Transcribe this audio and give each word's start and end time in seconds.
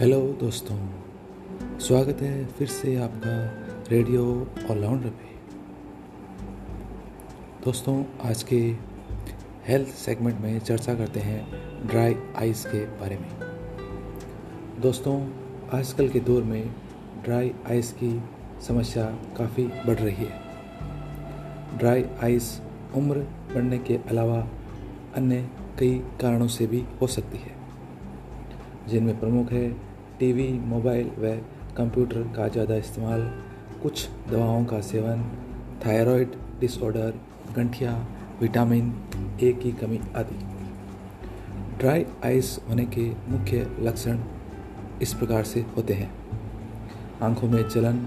Hello 0.00 0.20
दोस्तों। 0.20 0.76
स्वागत 1.78 2.22
है 2.22 2.46
फिर 2.46 2.68
से 2.68 2.96
आपका 2.96 3.32
रेडियो 3.90 4.48
ऑलराउंडर 4.70 5.08
पे। 5.08 5.34
दोस्तों, 7.64 8.04
आज 8.24 8.42
के 8.42 8.76
हेल्थ 9.68 9.88
सेगमेंट 9.88 10.40
में 10.40 10.58
चर्चा 10.58 10.94
करते 10.94 11.20
हैं 11.20 11.50
ड्राई 11.88 12.16
आइस 12.36 12.66
के 12.66 12.84
बारे 12.84 13.16
में। 13.16 13.28
दोस्तों, 14.80 15.30
आजकल 15.78 16.08
के 16.08 16.20
दौर 16.20 16.42
में 16.42 16.74
ड्राई 17.24 17.54
आइस 17.70 17.92
की 17.92 18.22
समस्या 18.62 19.04
काफ़ी 19.38 19.64
बढ़ 19.64 19.98
रही 19.98 20.24
है। 20.24 20.42
ड्राई 21.78 22.04
आइस 22.22 22.60
उम्र 22.94 23.18
बढ़ने 23.54 23.78
के 23.78 23.96
अलावा 23.96 24.48
अन्य 25.16 25.50
कई 25.78 25.98
कारणों 25.98 26.48
से 26.48 26.66
भी 26.66 26.84
हो 27.00 27.06
सकती 27.06 27.38
है। 27.38 27.60
जिनमें 28.88 29.20
प्रमुख 29.20 29.52
है 29.52 29.89
टीवी, 30.20 30.48
मोबाइल 30.68 31.06
व 31.18 31.28
कंप्यूटर 31.76 32.22
का 32.36 32.48
ज़्यादा 32.48 32.74
इस्तेमाल, 32.76 33.20
कुछ 33.82 34.08
दवाओं 34.30 34.64
का 34.64 34.80
सेवन, 34.80 35.22
थायराइड 35.86 36.32
डिसऑर्डर, 36.60 37.14
गंठिया, 37.56 37.92
विटामिन 38.40 38.92
ए 39.42 39.52
की 39.52 39.72
कमी 39.72 40.00
आदि। 40.16 40.38
ड्राई 41.78 42.04
आइस 42.24 42.58
होने 42.68 42.84
के 42.86 43.08
मुख्य 43.28 43.66
लक्षण 43.80 44.18
इस 45.02 45.14
प्रकार 45.14 45.44
से 45.44 45.60
होते 45.76 45.94
हैं। 45.94 46.10
आँखों 47.22 47.48
में 47.48 47.68
जलन, 47.68 48.04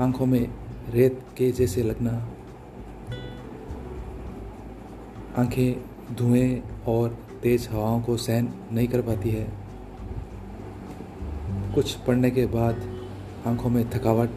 आँखों 0.00 0.26
में 0.26 0.48
रेत 0.90 1.20
के 1.36 1.50
जैसे 1.52 1.82
लगना, 1.82 2.12
आँखें 5.36 6.14
धुएँ 6.16 6.62
और 6.88 7.16
तेज 7.42 7.68
हवाओं 7.72 8.00
को 8.02 8.16
सहन 8.16 8.52
नहीं 8.72 8.88
कर 8.88 9.02
पाती 9.02 9.30
है 9.30 9.67
कुछ 11.78 11.92
पढ़ने 11.94 12.30
के 12.30 12.46
बाद 12.46 12.80
आँखों 13.46 13.70
में 13.70 13.90
थकावट, 13.90 14.30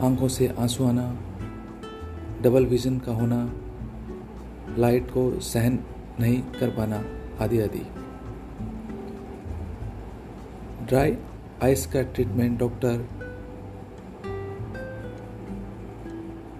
आँखों 0.00 0.28
से 0.28 0.48
आँसू 0.48 0.86
आना 0.86 1.04
डबल 2.42 2.66
विजन 2.66 2.98
का 2.98 3.12
होना 3.12 3.40
लाइट 4.78 5.10
को 5.10 5.40
सहन 5.40 5.78
नहीं 6.20 6.40
कर 6.60 6.70
पाना 6.70 7.02
आदि 7.44 7.60
आदि। 7.60 7.84
ड्राई 10.86 11.16
आइस 11.62 11.86
का 11.86 12.02
treatment 12.02 12.58
doctor 12.58 13.06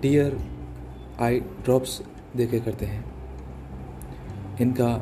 tear 0.02 0.40
eye 1.20 1.40
drops 1.40 2.02
देके 2.36 2.60
करते 2.60 2.86
हैं। 2.86 3.04
इनका 4.60 4.96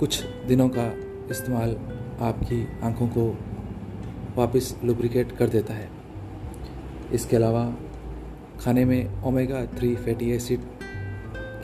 कुछ 0.00 0.22
दिनों 0.46 0.68
का 0.68 0.92
इस्तेमाल 1.30 1.76
आपकी 2.20 2.68
आँखों 2.82 3.08
को 3.08 3.38
वापस 4.36 4.76
लुब्रिकेट 4.84 5.32
कर 5.32 5.48
देता 5.48 5.74
है। 5.74 5.90
इसके 7.12 7.36
अलावा, 7.36 7.74
खाने 8.60 8.84
में 8.84 9.22
ओमेगा 9.22 9.64
थ्री 9.66 9.94
फैटी 9.96 10.30
एसिड 10.30 10.60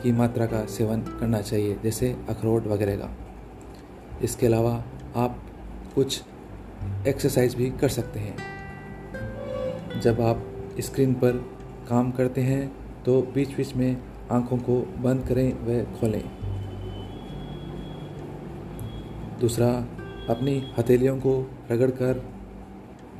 की 0.03 0.11
मात्रा 0.11 0.45
का 0.45 0.65
सेवन 0.65 1.01
करना 1.01 1.41
चाहिए, 1.41 1.77
जैसे 1.83 2.17
अखरोट 2.29 2.67
वगैरह 2.67 2.95
का। 2.95 3.09
इसके 4.23 4.45
अलावा, 4.45 4.83
आप 5.15 5.39
कुछ 5.95 6.21
एक्सरसाइज 7.07 7.55
भी 7.55 7.69
कर 7.69 7.89
सकते 7.89 8.19
हैं। 8.19 8.37
जब 10.01 10.21
आप 10.21 10.45
स्क्रीन 10.79 11.13
पर 11.13 11.31
काम 11.89 12.11
करते 12.11 12.41
हैं 12.41 12.71
तो 13.03 13.21
बीच 13.21 13.55
बीच 13.55 13.75
में 13.75 14.01
आँखों 14.31 14.57
को 14.57 14.81
बंद 14.97 15.27
करें 15.27 15.53
व 15.53 15.83
खोलें। 15.99 16.23
दूसरा 19.39 19.69
अपनी 20.29 20.73
हथेलियों 20.77 21.17
को 21.17 21.31
रगड़ 21.71 21.89
कर, 21.91 22.23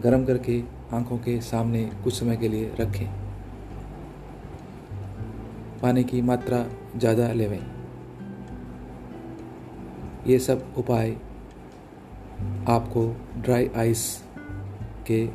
गर्म 0.02 0.26
करके 0.26 0.62
आँखों 0.94 1.18
के 1.18 1.40
सामने 1.42 1.84
कुछ 2.04 2.14
समय 2.14 2.38
के 2.38 2.48
लिए 2.48 2.72
रखें। 2.80 3.08
पानी 5.82 6.04
की 6.04 6.22
मात्रा 6.22 6.66
ज़्यादा 6.98 7.32
लेवें। 7.34 7.62
ये 10.28 10.40
सब 10.40 10.74
उपाय 10.78 11.16
आपको 12.70 13.06
ड्राई 13.38 13.70
आइस 13.78 14.06
के 15.12 15.26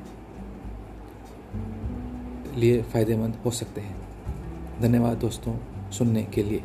लिए 2.61 2.83
फ़ायदेमंद 2.83 3.37
हो 3.45 3.51
सकते 3.51 3.81
हैं। 3.81 3.97
धन्यवाद 4.81 5.19
दोस्तों 5.19 5.57
सुनने 5.91 6.23
के 6.25 6.43
लिए। 6.43 6.63